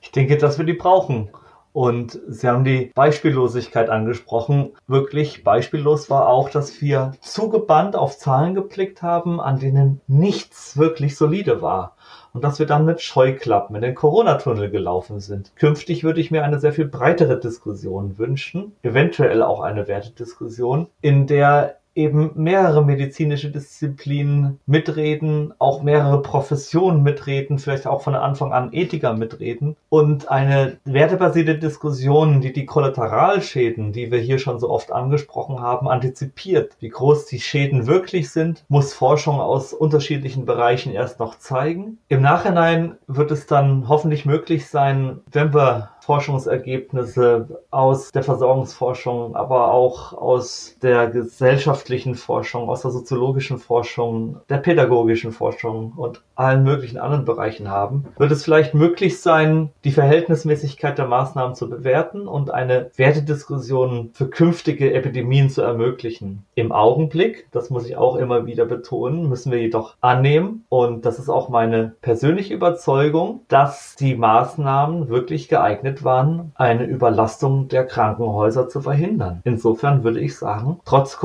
Ich 0.02 0.12
denke, 0.12 0.38
dass 0.38 0.58
wir 0.58 0.66
die 0.66 0.74
brauchen. 0.74 1.30
Und 1.74 2.20
Sie 2.28 2.48
haben 2.48 2.64
die 2.64 2.92
Beispiellosigkeit 2.94 3.90
angesprochen. 3.90 4.74
Wirklich 4.86 5.44
beispiellos 5.44 6.08
war 6.12 6.28
auch, 6.28 6.52
dass 6.52 6.82
wir 6.82 7.14
zugebannt 7.20 7.96
auf 7.96 8.20
Zahlen 8.20 8.54
geblickt 8.54 9.02
haben, 9.02 9.42
an 9.42 9.60
denen 9.60 10.00
nichts 10.08 10.78
wirklich 10.78 11.16
solide 11.18 11.64
war 11.64 11.96
und 12.34 12.44
dass 12.44 12.60
wir 12.60 12.66
dann 12.66 12.86
mit 12.86 13.02
Scheuklappen 13.02 13.76
in 13.76 13.82
den 13.82 13.96
Corona-Tunnel 13.96 14.70
gelaufen 14.70 15.20
sind. 15.20 15.56
Künftig 15.56 16.04
würde 16.04 16.20
ich 16.20 16.32
mir 16.32 16.44
eine 16.44 16.60
sehr 16.60 16.74
viel 16.74 16.88
breitere 16.88 17.40
Diskussion 17.40 18.18
wünschen, 18.18 18.74
eventuell 18.82 19.44
auch 19.44 19.62
eine 19.62 19.88
Wertediskussion, 19.88 20.88
in 21.02 21.28
der 21.28 21.78
eben 21.96 22.32
mehrere 22.36 22.84
medizinische 22.84 23.52
Disziplinen 23.52 24.60
mitreden, 24.66 25.54
auch 25.60 25.84
mehrere 25.84 26.22
Professionen 26.22 27.04
mitreden, 27.04 27.60
vielleicht 27.60 27.88
auch 27.88 28.02
von 28.02 28.16
Anfang 28.16 28.54
an 28.54 28.70
Ethiker 28.72 29.14
mitreden 29.14 29.76
und 29.90 30.30
eine 30.30 30.78
wertebasierte 30.86 31.58
Diskussion, 31.58 32.42
die 32.42 32.54
die 32.54 32.66
Kollateralschäden, 32.66 33.92
die 33.92 34.12
wir 34.12 34.20
hier 34.20 34.40
schon 34.40 34.60
so 34.60 34.70
oft 34.70 34.92
angesprochen 34.92 35.62
haben, 35.62 35.88
antizipiert. 35.88 36.76
Wie 36.80 36.90
groß 36.90 37.28
die 37.28 37.40
Schäden 37.40 37.86
wirklich 37.86 38.32
sind, 38.32 38.66
muss 38.70 38.94
Forschung 38.94 39.40
aus 39.40 39.74
unterschiedlichen 39.74 40.46
Bereichen 40.46 40.94
erst 40.94 41.20
noch 41.20 41.38
zeigen. 41.38 42.00
Im 42.08 42.22
Nachhinein 42.22 42.98
wird 43.08 43.32
es 43.32 43.46
dann 43.46 43.88
hoffentlich 43.88 44.26
möglich 44.26 44.68
sein, 44.68 45.20
wenn 45.32 45.54
wir 45.54 45.90
Forschungsergebnisse 46.04 47.62
aus 47.72 48.12
der 48.12 48.24
Versorgungsforschung, 48.24 49.36
aber 49.36 49.72
auch 49.72 50.14
aus 50.14 50.76
der 50.82 51.08
Gesellschaft 51.08 51.83
wirtschaftlichen 51.84 52.16
Forschung, 52.16 52.70
aus 52.70 52.84
der 52.84 52.92
soziologischen 52.92 53.58
Forschung, 53.58 54.38
der 54.48 54.58
pädagogischen 54.58 55.34
Forschung 55.34 55.92
und 55.98 56.22
allen 56.34 56.64
möglichen 56.64 56.98
anderen 56.98 57.26
Bereichen 57.26 57.70
haben, 57.70 58.06
wird 58.18 58.32
es 58.32 58.44
vielleicht 58.44 58.74
möglich 58.74 59.20
sein, 59.20 59.70
die 59.84 59.92
Verhältnismäßigkeit 59.92 60.98
der 60.98 61.08
Maßnahmen 61.08 61.56
zu 61.56 61.70
bewerten 61.70 62.26
und 62.26 62.52
eine 62.52 62.90
Wertediskussion 62.96 64.12
für 64.14 64.30
künftige 64.30 64.94
Epidemien 64.94 65.50
zu 65.50 65.62
ermöglichen. 65.62 66.46
Im 66.56 66.72
Augenblick, 66.72 67.48
das 67.52 67.70
muss 67.70 67.86
ich 67.86 67.98
auch 67.98 68.16
immer 68.16 68.46
wieder 68.46 68.66
betonen, 68.66 69.28
müssen 69.28 69.52
wir 69.52 69.60
jedoch 69.60 69.96
annehmen, 70.00 70.64
und 70.70 71.06
das 71.06 71.20
ist 71.20 71.30
auch 71.30 71.50
meine 71.50 71.96
persönliche 72.02 72.54
Überzeugung, 72.54 73.42
dass 73.50 73.96
die 73.98 74.16
Maßnahmen 74.16 75.10
wirklich 75.10 75.50
geeignet 75.50 76.06
waren, 76.06 76.54
eine 76.56 76.86
Überlastung 76.86 77.68
der 77.68 77.86
Krankenhäuser 77.86 78.70
zu 78.70 78.80
verhindern. 78.80 79.42
Insofern 79.44 80.06
würde 80.06 80.22
ich 80.22 80.38
sagen, 80.38 80.80
trotz 80.86 81.18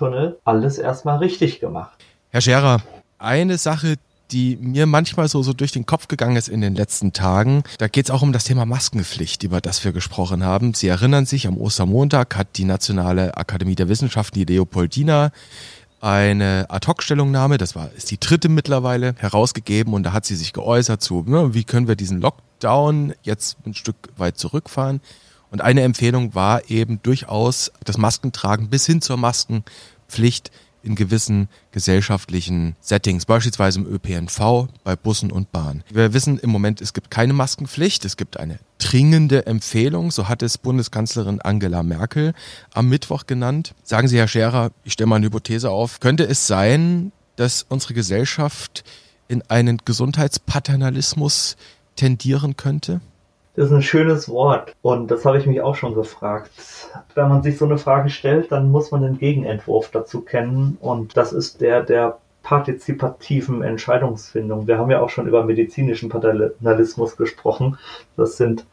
Corona-Tunnel 0.00 0.38
alles 0.44 0.78
erstmal 0.78 1.18
richtig 1.18 1.60
gemacht. 1.60 1.96
Herr 2.30 2.40
Scherer, 2.40 2.82
eine 3.18 3.58
Sache, 3.58 3.96
die 4.30 4.56
mir 4.56 4.86
manchmal 4.86 5.28
so, 5.28 5.42
so 5.42 5.52
durch 5.52 5.72
den 5.72 5.86
Kopf 5.86 6.08
gegangen 6.08 6.36
ist 6.36 6.48
in 6.48 6.60
den 6.60 6.74
letzten 6.74 7.12
Tagen. 7.12 7.64
Da 7.78 7.88
geht 7.88 8.06
es 8.06 8.10
auch 8.10 8.22
um 8.22 8.32
das 8.32 8.44
Thema 8.44 8.64
Maskenpflicht, 8.64 9.42
über 9.42 9.60
das 9.60 9.84
wir 9.84 9.92
gesprochen 9.92 10.44
haben. 10.44 10.72
Sie 10.74 10.88
erinnern 10.88 11.26
sich, 11.26 11.46
am 11.46 11.56
Ostermontag 11.56 12.36
hat 12.36 12.56
die 12.56 12.64
Nationale 12.64 13.36
Akademie 13.36 13.74
der 13.74 13.88
Wissenschaften, 13.88 14.38
die 14.38 14.44
Leopoldina, 14.44 15.32
eine 16.00 16.66
Ad-Hoc-Stellungnahme, 16.68 17.58
das 17.58 17.76
war, 17.76 17.90
ist 17.94 18.10
die 18.10 18.18
dritte 18.18 18.48
mittlerweile, 18.48 19.14
herausgegeben 19.18 19.92
und 19.92 20.04
da 20.04 20.12
hat 20.14 20.24
sie 20.24 20.36
sich 20.36 20.54
geäußert 20.54 21.02
zu, 21.02 21.24
ne, 21.26 21.52
wie 21.52 21.64
können 21.64 21.88
wir 21.88 21.96
diesen 21.96 22.22
Lockdown 22.22 23.12
jetzt 23.22 23.58
ein 23.66 23.74
Stück 23.74 23.96
weit 24.16 24.38
zurückfahren. 24.38 25.02
Und 25.50 25.60
eine 25.60 25.82
Empfehlung 25.82 26.34
war 26.34 26.70
eben 26.70 27.02
durchaus 27.02 27.72
das 27.84 27.98
Maskentragen 27.98 28.68
bis 28.68 28.86
hin 28.86 29.02
zur 29.02 29.16
Maskenpflicht 29.16 30.50
in 30.82 30.94
gewissen 30.94 31.48
gesellschaftlichen 31.72 32.74
Settings, 32.80 33.26
beispielsweise 33.26 33.80
im 33.80 33.86
ÖPNV, 33.86 34.68
bei 34.82 34.96
Bussen 34.96 35.30
und 35.30 35.52
Bahnen. 35.52 35.84
Wir 35.90 36.14
wissen 36.14 36.38
im 36.38 36.50
Moment, 36.50 36.80
es 36.80 36.94
gibt 36.94 37.10
keine 37.10 37.32
Maskenpflicht, 37.32 38.04
es 38.04 38.16
gibt 38.16 38.38
eine 38.38 38.58
dringende 38.78 39.46
Empfehlung, 39.46 40.10
so 40.10 40.28
hat 40.28 40.42
es 40.42 40.58
Bundeskanzlerin 40.58 41.40
Angela 41.40 41.82
Merkel 41.82 42.32
am 42.72 42.88
Mittwoch 42.88 43.26
genannt. 43.26 43.74
Sagen 43.82 44.08
Sie, 44.08 44.16
Herr 44.16 44.28
Scherer, 44.28 44.70
ich 44.84 44.94
stelle 44.94 45.08
mal 45.08 45.16
eine 45.16 45.26
Hypothese 45.26 45.70
auf, 45.70 46.00
könnte 46.00 46.24
es 46.24 46.46
sein, 46.46 47.12
dass 47.36 47.64
unsere 47.68 47.94
Gesellschaft 47.94 48.84
in 49.28 49.42
einen 49.48 49.78
Gesundheitspaternalismus 49.84 51.56
tendieren 51.94 52.56
könnte? 52.56 53.00
Das 53.56 53.66
ist 53.66 53.72
ein 53.72 53.82
schönes 53.82 54.28
Wort 54.28 54.74
und 54.80 55.10
das 55.10 55.24
habe 55.24 55.38
ich 55.38 55.46
mich 55.46 55.60
auch 55.60 55.74
schon 55.74 55.94
gefragt. 55.94 56.50
Wenn 57.14 57.28
man 57.28 57.42
sich 57.42 57.58
so 57.58 57.64
eine 57.64 57.78
Frage 57.78 58.08
stellt, 58.08 58.52
dann 58.52 58.70
muss 58.70 58.90
man 58.90 59.02
den 59.02 59.18
Gegenentwurf 59.18 59.90
dazu 59.90 60.20
kennen 60.20 60.78
und 60.80 61.16
das 61.16 61.32
ist 61.32 61.60
der 61.60 61.82
der 61.82 62.18
partizipativen 62.42 63.62
Entscheidungsfindung. 63.62 64.66
Wir 64.66 64.78
haben 64.78 64.90
ja 64.90 65.00
auch 65.00 65.10
schon 65.10 65.26
über 65.26 65.44
medizinischen 65.44 66.08
Paternalismus 66.08 67.16
gesprochen. 67.16 67.78
Das 68.16 68.36
sind 68.36 68.66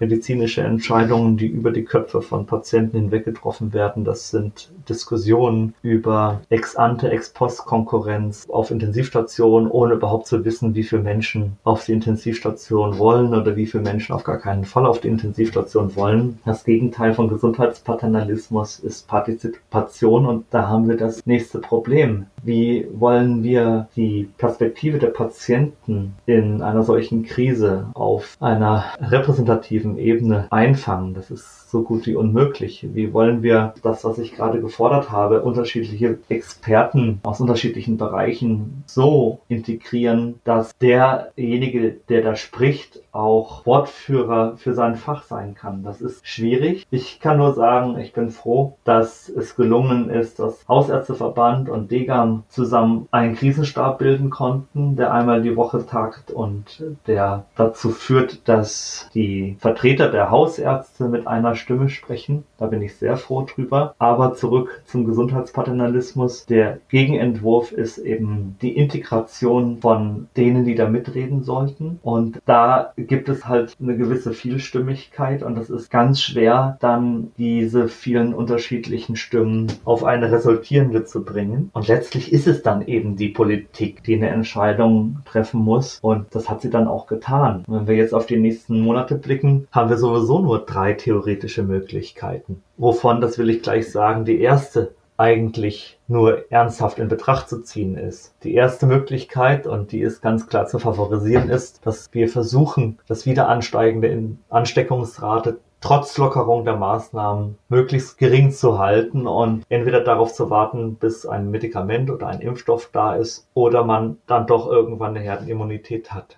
medizinische 0.00 0.62
Entscheidungen, 0.62 1.36
die 1.36 1.46
über 1.46 1.70
die 1.70 1.84
Köpfe 1.84 2.22
von 2.22 2.46
Patienten 2.46 2.98
hinweg 2.98 3.24
getroffen 3.24 3.72
werden. 3.72 4.04
Das 4.04 4.30
sind 4.30 4.70
Diskussionen 4.88 5.74
über 5.82 6.40
Ex-ante, 6.48 7.10
Ex-post-Konkurrenz 7.10 8.46
auf 8.48 8.70
Intensivstationen, 8.70 9.70
ohne 9.70 9.94
überhaupt 9.94 10.26
zu 10.26 10.44
wissen, 10.44 10.74
wie 10.74 10.82
viele 10.82 11.02
Menschen 11.02 11.58
auf 11.64 11.84
die 11.84 11.92
Intensivstation 11.92 12.98
wollen 12.98 13.34
oder 13.34 13.54
wie 13.56 13.66
viele 13.66 13.84
Menschen 13.84 14.14
auf 14.14 14.24
gar 14.24 14.38
keinen 14.38 14.64
Fall 14.64 14.86
auf 14.86 15.00
die 15.00 15.08
Intensivstation 15.08 15.94
wollen. 15.94 16.38
Das 16.44 16.64
Gegenteil 16.64 17.14
von 17.14 17.28
Gesundheitspaternalismus 17.28 18.78
ist 18.78 19.06
Partizipation 19.06 20.26
und 20.26 20.46
da 20.50 20.68
haben 20.68 20.88
wir 20.88 20.96
das 20.96 21.24
nächste 21.26 21.58
Problem. 21.58 22.26
Wie 22.42 22.86
wollen 22.92 23.42
wir 23.42 23.88
die 23.96 24.28
Perspektive 24.38 24.98
der 24.98 25.08
Patienten 25.08 26.14
in 26.26 26.62
einer 26.62 26.82
solchen 26.82 27.24
Krise 27.24 27.86
auf 27.94 28.36
einer 28.40 28.84
repräsentativen 29.00 29.98
Ebene 29.98 30.46
einfangen. 30.50 31.14
Das 31.14 31.30
ist 31.30 31.70
so 31.70 31.82
gut 31.82 32.06
wie 32.06 32.14
unmöglich. 32.14 32.86
Wie 32.92 33.12
wollen 33.12 33.42
wir 33.42 33.74
das, 33.82 34.04
was 34.04 34.18
ich 34.18 34.34
gerade 34.34 34.60
gefordert 34.60 35.10
habe, 35.10 35.42
unterschiedliche 35.42 36.18
Experten 36.28 37.20
aus 37.22 37.40
unterschiedlichen 37.40 37.96
Bereichen 37.96 38.82
so 38.86 39.40
integrieren, 39.48 40.40
dass 40.44 40.76
derjenige, 40.78 41.96
der 42.08 42.22
da 42.22 42.34
spricht, 42.34 43.02
auch 43.12 43.66
Wortführer 43.66 44.56
für 44.56 44.74
sein 44.74 44.96
Fach 44.96 45.24
sein 45.24 45.54
kann. 45.54 45.82
Das 45.82 46.00
ist 46.00 46.26
schwierig. 46.26 46.86
Ich 46.90 47.20
kann 47.20 47.38
nur 47.38 47.54
sagen, 47.54 47.98
ich 47.98 48.12
bin 48.12 48.30
froh, 48.30 48.76
dass 48.84 49.28
es 49.28 49.56
gelungen 49.56 50.10
ist, 50.10 50.38
dass 50.38 50.66
Hausärzteverband 50.68 51.68
und 51.68 51.90
Degam 51.90 52.29
zusammen 52.48 53.08
einen 53.10 53.34
Krisenstab 53.34 53.98
bilden 53.98 54.30
konnten, 54.30 54.96
der 54.96 55.12
einmal 55.12 55.42
die 55.42 55.56
Woche 55.56 55.86
tagt 55.86 56.30
und 56.30 56.82
der 57.06 57.44
dazu 57.56 57.90
führt, 57.90 58.48
dass 58.48 59.08
die 59.14 59.56
Vertreter 59.58 60.10
der 60.10 60.30
Hausärzte 60.30 61.08
mit 61.08 61.26
einer 61.26 61.54
Stimme 61.54 61.88
sprechen. 61.88 62.44
Da 62.58 62.66
bin 62.66 62.82
ich 62.82 62.96
sehr 62.96 63.16
froh 63.16 63.42
drüber. 63.42 63.94
Aber 63.98 64.34
zurück 64.34 64.82
zum 64.84 65.04
Gesundheitspaternalismus. 65.04 66.46
Der 66.46 66.78
Gegenentwurf 66.88 67.72
ist 67.72 67.98
eben 67.98 68.56
die 68.62 68.76
Integration 68.76 69.78
von 69.78 70.28
denen, 70.36 70.64
die 70.64 70.74
da 70.74 70.88
mitreden 70.88 71.42
sollten. 71.42 71.98
Und 72.02 72.40
da 72.46 72.92
gibt 72.96 73.28
es 73.28 73.46
halt 73.46 73.76
eine 73.80 73.96
gewisse 73.96 74.32
Vielstimmigkeit 74.32 75.42
und 75.42 75.58
es 75.58 75.70
ist 75.70 75.90
ganz 75.90 76.20
schwer, 76.20 76.76
dann 76.80 77.32
diese 77.38 77.88
vielen 77.88 78.34
unterschiedlichen 78.34 79.16
Stimmen 79.16 79.68
auf 79.84 80.04
eine 80.04 80.30
resultierende 80.30 81.04
zu 81.04 81.24
bringen. 81.24 81.70
Und 81.72 81.88
letztlich 81.88 82.19
ist 82.28 82.46
es 82.46 82.62
dann 82.62 82.86
eben 82.86 83.16
die 83.16 83.28
Politik, 83.28 84.04
die 84.04 84.14
eine 84.14 84.28
Entscheidung 84.28 85.18
treffen 85.24 85.60
muss. 85.60 85.98
Und 86.02 86.34
das 86.34 86.48
hat 86.48 86.60
sie 86.60 86.70
dann 86.70 86.88
auch 86.88 87.06
getan. 87.06 87.64
Wenn 87.66 87.86
wir 87.86 87.96
jetzt 87.96 88.14
auf 88.14 88.26
die 88.26 88.38
nächsten 88.38 88.80
Monate 88.80 89.14
blicken, 89.14 89.66
haben 89.72 89.90
wir 89.90 89.96
sowieso 89.96 90.40
nur 90.40 90.64
drei 90.64 90.92
theoretische 90.92 91.62
Möglichkeiten. 91.62 92.62
Wovon, 92.76 93.20
das 93.20 93.38
will 93.38 93.50
ich 93.50 93.62
gleich 93.62 93.90
sagen, 93.90 94.24
die 94.24 94.40
erste 94.40 94.94
eigentlich 95.20 95.98
nur 96.08 96.50
ernsthaft 96.50 96.98
in 96.98 97.08
Betracht 97.08 97.50
zu 97.50 97.60
ziehen 97.60 97.98
ist. 97.98 98.34
Die 98.42 98.54
erste 98.54 98.86
Möglichkeit, 98.86 99.66
und 99.66 99.92
die 99.92 100.00
ist 100.00 100.22
ganz 100.22 100.46
klar 100.46 100.66
zu 100.66 100.78
favorisieren, 100.78 101.50
ist, 101.50 101.84
dass 101.84 102.08
wir 102.12 102.26
versuchen, 102.26 102.98
das 103.06 103.26
Wiederansteigende 103.26 104.38
Ansteckungsrate 104.48 105.58
trotz 105.80 106.18
Lockerung 106.18 106.64
der 106.64 106.76
Maßnahmen 106.76 107.58
möglichst 107.68 108.18
gering 108.18 108.52
zu 108.52 108.78
halten 108.78 109.26
und 109.26 109.64
entweder 109.68 110.00
darauf 110.00 110.32
zu 110.32 110.50
warten, 110.50 110.96
bis 110.96 111.26
ein 111.26 111.50
Medikament 111.50 112.10
oder 112.10 112.26
ein 112.26 112.40
Impfstoff 112.40 112.90
da 112.92 113.14
ist 113.14 113.48
oder 113.54 113.84
man 113.84 114.18
dann 114.26 114.46
doch 114.46 114.70
irgendwann 114.70 115.16
eine 115.16 115.20
Herdenimmunität 115.20 116.12
hat. 116.12 116.36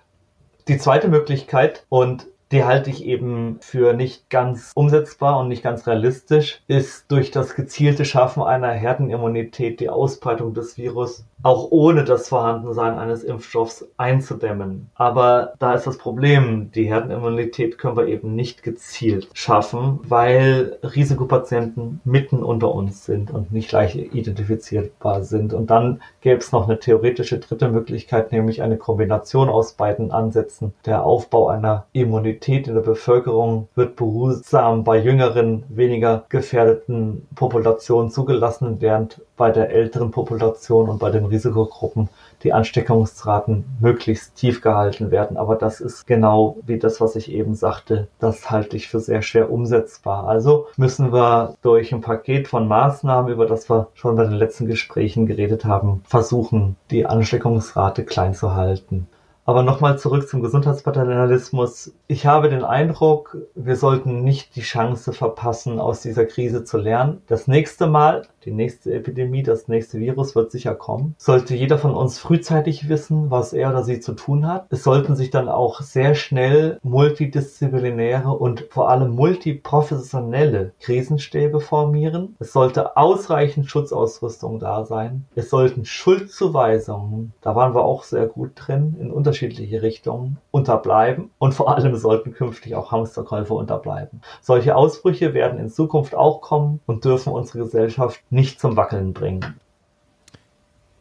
Die 0.69 0.77
zweite 0.77 1.09
Möglichkeit, 1.09 1.85
und 1.89 2.27
die 2.53 2.63
halte 2.63 2.91
ich 2.91 3.03
eben 3.03 3.57
für 3.61 3.93
nicht 3.93 4.29
ganz 4.29 4.71
umsetzbar 4.75 5.39
und 5.39 5.47
nicht 5.47 5.63
ganz 5.63 5.87
realistisch, 5.87 6.61
ist 6.67 7.11
durch 7.11 7.31
das 7.31 7.55
gezielte 7.55 8.05
Schaffen 8.05 8.43
einer 8.43 8.69
Herdenimmunität 8.69 9.79
die 9.79 9.89
Ausbreitung 9.89 10.53
des 10.53 10.77
Virus 10.77 11.25
auch 11.41 11.71
ohne 11.71 12.05
das 12.05 12.29
Vorhandensein 12.29 12.97
eines 12.97 13.23
Impfstoffs 13.23 13.85
einzudämmen. 13.97 14.89
Aber 14.95 15.55
da 15.59 15.73
ist 15.73 15.85
das 15.85 15.97
Problem, 15.97 16.71
die 16.73 16.85
Herdenimmunität 16.85 17.77
können 17.77 17.97
wir 17.97 18.07
eben 18.07 18.33
nicht 18.33 18.63
gezielt 18.63 19.27
schaffen, 19.33 19.99
weil 20.03 20.77
Risikopatienten 20.83 21.99
mitten 22.05 22.43
unter 22.43 22.73
uns 22.73 23.03
sind 23.03 23.29
und 23.29 23.51
nicht 23.51 23.71
leicht 23.73 23.95
identifizierbar 23.95 25.23
sind. 25.23 25.53
Und 25.53 25.69
dann 25.69 26.01
gäbe 26.21 26.37
es 26.37 26.53
noch 26.53 26.69
eine 26.69 26.79
theoretische 26.79 27.39
dritte 27.39 27.67
Möglichkeit, 27.67 28.31
nämlich 28.31 28.61
eine 28.61 28.77
Kombination 28.77 29.49
aus 29.49 29.73
beiden 29.73 30.11
Ansätzen. 30.11 30.73
Der 30.85 31.03
Aufbau 31.03 31.49
einer 31.49 31.87
Immunität 31.91 32.42
in 32.47 32.73
der 32.73 32.81
Bevölkerung 32.81 33.67
wird 33.75 33.95
behutsam 33.95 34.83
bei 34.83 34.97
jüngeren, 34.97 35.63
weniger 35.69 36.25
gefährdeten 36.29 37.27
Populationen 37.35 38.11
zugelassen, 38.11 38.77
während 38.79 39.21
bei 39.37 39.51
der 39.51 39.69
älteren 39.71 40.11
Population 40.11 40.89
und 40.89 40.99
bei 40.99 41.09
den 41.09 41.25
Risikogruppen 41.25 42.09
die 42.43 42.53
Ansteckungsraten 42.53 43.65
möglichst 43.79 44.35
tief 44.35 44.61
gehalten 44.61 45.11
werden. 45.11 45.37
Aber 45.37 45.55
das 45.55 45.79
ist 45.79 46.05
genau 46.05 46.57
wie 46.65 46.77
das, 46.77 46.99
was 46.99 47.15
ich 47.15 47.31
eben 47.31 47.55
sagte. 47.55 48.07
Das 48.19 48.51
halte 48.51 48.75
ich 48.75 48.89
für 48.89 48.99
sehr 48.99 49.21
schwer 49.21 49.51
umsetzbar. 49.51 50.27
Also 50.27 50.67
müssen 50.77 51.13
wir 51.13 51.55
durch 51.61 51.93
ein 51.93 52.01
Paket 52.01 52.47
von 52.47 52.67
Maßnahmen, 52.67 53.31
über 53.31 53.45
das 53.45 53.69
wir 53.69 53.87
schon 53.93 54.15
bei 54.15 54.23
den 54.23 54.33
letzten 54.33 54.67
Gesprächen 54.67 55.25
geredet 55.25 55.65
haben, 55.65 56.03
versuchen, 56.05 56.75
die 56.91 57.05
Ansteckungsrate 57.05 58.03
klein 58.03 58.33
zu 58.33 58.53
halten. 58.53 59.07
Aber 59.45 59.61
nochmal 59.61 59.99
zurück 59.99 60.29
zum 60.29 60.41
Gesundheitspaternalismus. 60.41 61.93
Ich 62.07 62.25
habe 62.25 62.49
den 62.49 62.63
Eindruck, 62.63 63.37
wir 63.55 63.75
sollten 63.75 64.23
nicht 64.23 64.55
die 64.55 64.61
Chance 64.61 65.11
verpassen, 65.11 65.79
aus 65.79 66.01
dieser 66.01 66.25
Krise 66.25 66.63
zu 66.63 66.77
lernen. 66.77 67.21
Das 67.27 67.47
nächste 67.47 67.87
Mal, 67.87 68.23
die 68.45 68.51
nächste 68.51 68.93
Epidemie, 68.93 69.43
das 69.43 69.67
nächste 69.67 69.99
Virus 69.99 70.35
wird 70.35 70.51
sicher 70.51 70.75
kommen. 70.75 71.15
Sollte 71.17 71.55
jeder 71.55 71.77
von 71.77 71.93
uns 71.93 72.19
frühzeitig 72.19 72.87
wissen, 72.87 73.31
was 73.31 73.51
er 73.51 73.69
oder 73.69 73.83
sie 73.83 73.99
zu 73.99 74.13
tun 74.13 74.47
hat. 74.47 74.67
Es 74.69 74.83
sollten 74.83 75.15
sich 75.15 75.29
dann 75.29 75.49
auch 75.49 75.81
sehr 75.81 76.15
schnell 76.15 76.79
multidisziplinäre 76.83 78.31
und 78.31 78.67
vor 78.69 78.89
allem 78.89 79.11
multiprofessionelle 79.11 80.71
Krisenstäbe 80.79 81.59
formieren. 81.59 82.35
Es 82.39 82.53
sollte 82.53 82.95
ausreichend 82.95 83.69
Schutzausrüstung 83.69 84.59
da 84.59 84.85
sein. 84.85 85.25
Es 85.35 85.49
sollten 85.49 85.83
Schuldzuweisungen, 85.83 87.33
da 87.41 87.55
waren 87.55 87.73
wir 87.75 87.83
auch 87.83 88.03
sehr 88.03 88.27
gut 88.27 88.51
drin, 88.55 88.95
in 88.99 89.11
unterschiedliche 89.33 89.81
Richtungen 89.81 90.37
unterbleiben 90.51 91.31
und 91.39 91.53
vor 91.53 91.75
allem 91.75 91.95
sollten 91.97 92.33
künftig 92.33 92.75
auch 92.75 92.91
Hamsterkäufe 92.91 93.55
unterbleiben. 93.55 94.21
Solche 94.41 94.75
Ausbrüche 94.75 95.33
werden 95.33 95.59
in 95.59 95.71
Zukunft 95.71 96.13
auch 96.13 96.41
kommen 96.41 96.81
und 96.85 97.03
dürfen 97.03 97.33
unsere 97.33 97.63
Gesellschaft 97.63 98.21
nicht 98.29 98.59
zum 98.59 98.77
Wackeln 98.77 99.13
bringen. 99.13 99.55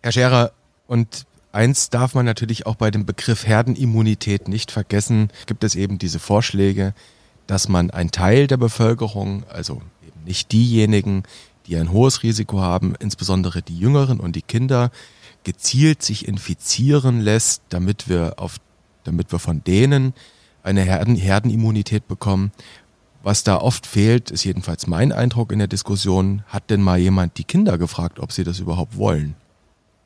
Herr 0.03 0.13
Scherer, 0.13 0.53
und 0.87 1.27
eins 1.53 1.91
darf 1.91 2.15
man 2.15 2.25
natürlich 2.25 2.65
auch 2.65 2.77
bei 2.77 2.91
dem 2.91 3.05
Begriff 3.05 3.47
Herdenimmunität 3.47 4.49
nicht 4.49 4.71
vergessen, 4.71 5.29
gibt 5.45 5.63
es 5.63 5.75
eben 5.75 5.99
diese 5.99 6.19
Vorschläge, 6.19 6.95
dass 7.47 7.69
man 7.69 7.91
einen 7.91 8.13
Teil 8.13 8.47
der 8.47 8.57
Bevölkerung, 8.57 9.45
also 9.51 9.83
eben 10.07 10.25
nicht 10.25 10.53
diejenigen, 10.53 11.25
die 11.67 11.77
ein 11.77 11.93
hohes 11.93 12.23
Risiko 12.23 12.61
haben, 12.61 12.95
insbesondere 12.99 13.61
die 13.61 13.79
Jüngeren 13.79 14.21
und 14.21 14.35
die 14.35 14.43
Kinder, 14.43 14.91
gezielt 15.45 16.03
sich 16.03 16.29
infizieren 16.29 17.21
lässt, 17.21 17.63
damit 17.69 18.09
wir 18.09 18.35
auf, 18.37 18.57
damit 19.05 19.33
wir 19.33 19.39
von 19.39 19.65
denen 19.65 20.15
eine 20.63 20.83
Herden, 20.83 21.17
Herdenimmunität 21.17 22.07
bekommen. 22.07 22.53
Was 23.23 23.45
da 23.45 23.57
oft 23.57 23.87
fehlt, 23.87 24.31
ist 24.31 24.45
jedenfalls 24.45 24.87
mein 24.87 25.13
Eindruck 25.13 25.53
in 25.53 25.59
der 25.59 25.69
Diskussion, 25.69 26.43
hat 26.49 26.71
denn 26.71 26.83
mal 26.83 26.99
jemand 26.99 27.39
die 27.39 27.45
Kinder 27.45 27.79
gefragt, 27.79 28.19
ob 28.19 28.33
sie 28.33 28.45
das 28.45 28.59
überhaupt 28.59 28.97
wollen? 28.97 29.37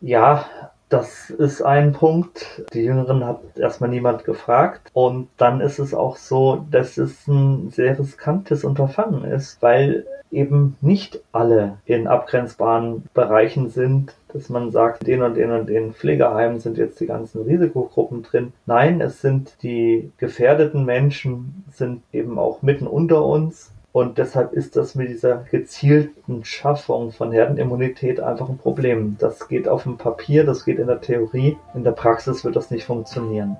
Ja, 0.00 0.46
das 0.88 1.30
ist 1.30 1.62
ein 1.62 1.92
Punkt. 1.92 2.62
Die 2.72 2.82
Jüngeren 2.82 3.24
hat 3.24 3.40
erstmal 3.56 3.90
niemand 3.90 4.24
gefragt. 4.24 4.90
Und 4.92 5.28
dann 5.36 5.60
ist 5.60 5.78
es 5.78 5.94
auch 5.94 6.16
so, 6.16 6.66
dass 6.70 6.96
es 6.96 7.26
ein 7.26 7.70
sehr 7.70 7.98
riskantes 7.98 8.64
Unterfangen 8.64 9.24
ist, 9.24 9.60
weil 9.62 10.06
eben 10.36 10.76
nicht 10.82 11.20
alle 11.32 11.78
in 11.86 12.06
abgrenzbaren 12.06 13.04
Bereichen 13.14 13.70
sind, 13.70 14.14
dass 14.32 14.50
man 14.50 14.70
sagt, 14.70 15.06
den 15.06 15.22
und 15.22 15.34
den 15.34 15.50
und 15.50 15.68
den 15.68 15.94
Pflegeheimen 15.94 16.60
sind 16.60 16.76
jetzt 16.76 17.00
die 17.00 17.06
ganzen 17.06 17.42
Risikogruppen 17.42 18.22
drin. 18.22 18.52
Nein, 18.66 19.00
es 19.00 19.22
sind 19.22 19.62
die 19.62 20.12
gefährdeten 20.18 20.84
Menschen, 20.84 21.64
sind 21.72 22.02
eben 22.12 22.38
auch 22.38 22.60
mitten 22.60 22.86
unter 22.86 23.24
uns. 23.24 23.72
Und 23.92 24.18
deshalb 24.18 24.52
ist 24.52 24.76
das 24.76 24.94
mit 24.94 25.08
dieser 25.08 25.46
gezielten 25.50 26.44
Schaffung 26.44 27.12
von 27.12 27.32
Herdenimmunität 27.32 28.20
einfach 28.20 28.50
ein 28.50 28.58
Problem. 28.58 29.16
Das 29.18 29.48
geht 29.48 29.66
auf 29.66 29.84
dem 29.84 29.96
Papier, 29.96 30.44
das 30.44 30.66
geht 30.66 30.78
in 30.78 30.88
der 30.88 31.00
Theorie. 31.00 31.56
In 31.74 31.82
der 31.82 31.92
Praxis 31.92 32.44
wird 32.44 32.56
das 32.56 32.70
nicht 32.70 32.84
funktionieren. 32.84 33.56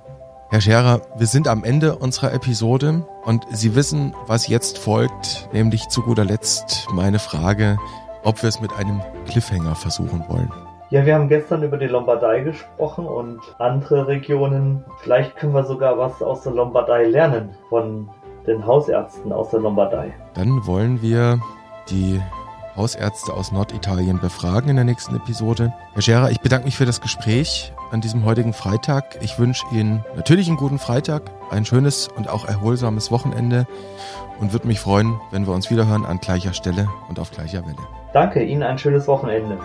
Herr 0.49 0.61
Scherer, 0.61 1.01
wir 1.17 1.27
sind 1.27 1.49
am 1.49 1.65
Ende 1.65 1.97
unserer 1.97 2.33
Episode 2.33 3.05
und 3.25 3.45
Sie 3.51 3.75
wissen, 3.75 4.15
was 4.29 4.47
jetzt 4.47 4.79
folgt, 4.79 5.49
nämlich 5.53 5.89
zu 5.89 6.03
guter 6.03 6.25
Letzt 6.25 6.87
meine 6.93 7.19
Frage, 7.19 7.79
ob 8.23 8.41
wir 8.43 8.49
es 8.49 8.61
mit 8.61 8.73
einem 8.75 9.01
Cliffhanger 9.27 9.75
versuchen 9.75 10.25
wollen. 10.29 10.53
Ja, 10.91 11.05
wir 11.05 11.17
haben 11.17 11.29
gestern 11.29 11.65
über 11.65 11.79
die 11.79 11.89
Lombardei 11.89 12.41
gesprochen 12.41 13.07
und 13.07 13.41
andere 13.59 14.07
Regionen. 14.07 14.85
Vielleicht 15.01 15.35
können 15.35 15.53
wir 15.53 15.65
sogar 15.65 15.99
was 15.99 16.23
aus 16.23 16.43
der 16.43 16.53
Lombardei 16.53 17.07
lernen 17.07 17.57
von 17.69 18.09
den 18.47 18.65
Hausärzten 18.65 19.33
aus 19.33 19.51
der 19.51 19.59
Lombardei. 19.59 20.15
Dann 20.35 20.65
wollen 20.65 21.03
wir 21.03 21.41
die 21.91 22.23
Hausärzte 22.77 23.33
aus 23.33 23.53
Norditalien 23.53 24.21
befragen 24.21 24.69
in 24.69 24.77
der 24.77 24.85
nächsten 24.85 25.17
Episode. 25.17 25.73
Herr 25.95 26.03
Scherer, 26.03 26.31
ich 26.31 26.41
bedanke 26.41 26.67
mich 26.67 26.77
für 26.77 26.85
das 26.85 27.01
Gespräch 27.01 27.73
an 27.91 28.01
diesem 28.01 28.25
heutigen 28.25 28.53
Freitag. 28.53 29.19
Ich 29.23 29.39
wünsche 29.39 29.65
Ihnen 29.73 30.05
natürlich 30.15 30.49
einen 30.49 30.57
guten 30.57 30.79
Freitag, 30.79 31.31
ein 31.51 31.65
schönes 31.65 32.09
und 32.09 32.29
auch 32.29 32.45
erholsames 32.45 33.11
Wochenende 33.11 33.67
und 34.41 34.53
würde 34.53 34.67
mich 34.67 34.81
freuen, 34.81 35.19
wenn 35.31 35.47
wir 35.47 35.55
uns 35.55 35.71
wiederhören 35.71 36.05
an 36.05 36.19
gleicher 36.19 36.53
Stelle 36.53 36.89
und 37.09 37.19
auf 37.19 37.31
gleicher 37.31 37.65
Welle. 37.65 37.87
Danke, 38.13 38.43
Ihnen 38.43 38.63
ein 38.63 38.79
schönes 38.79 39.07
Wochenende. 39.09 39.59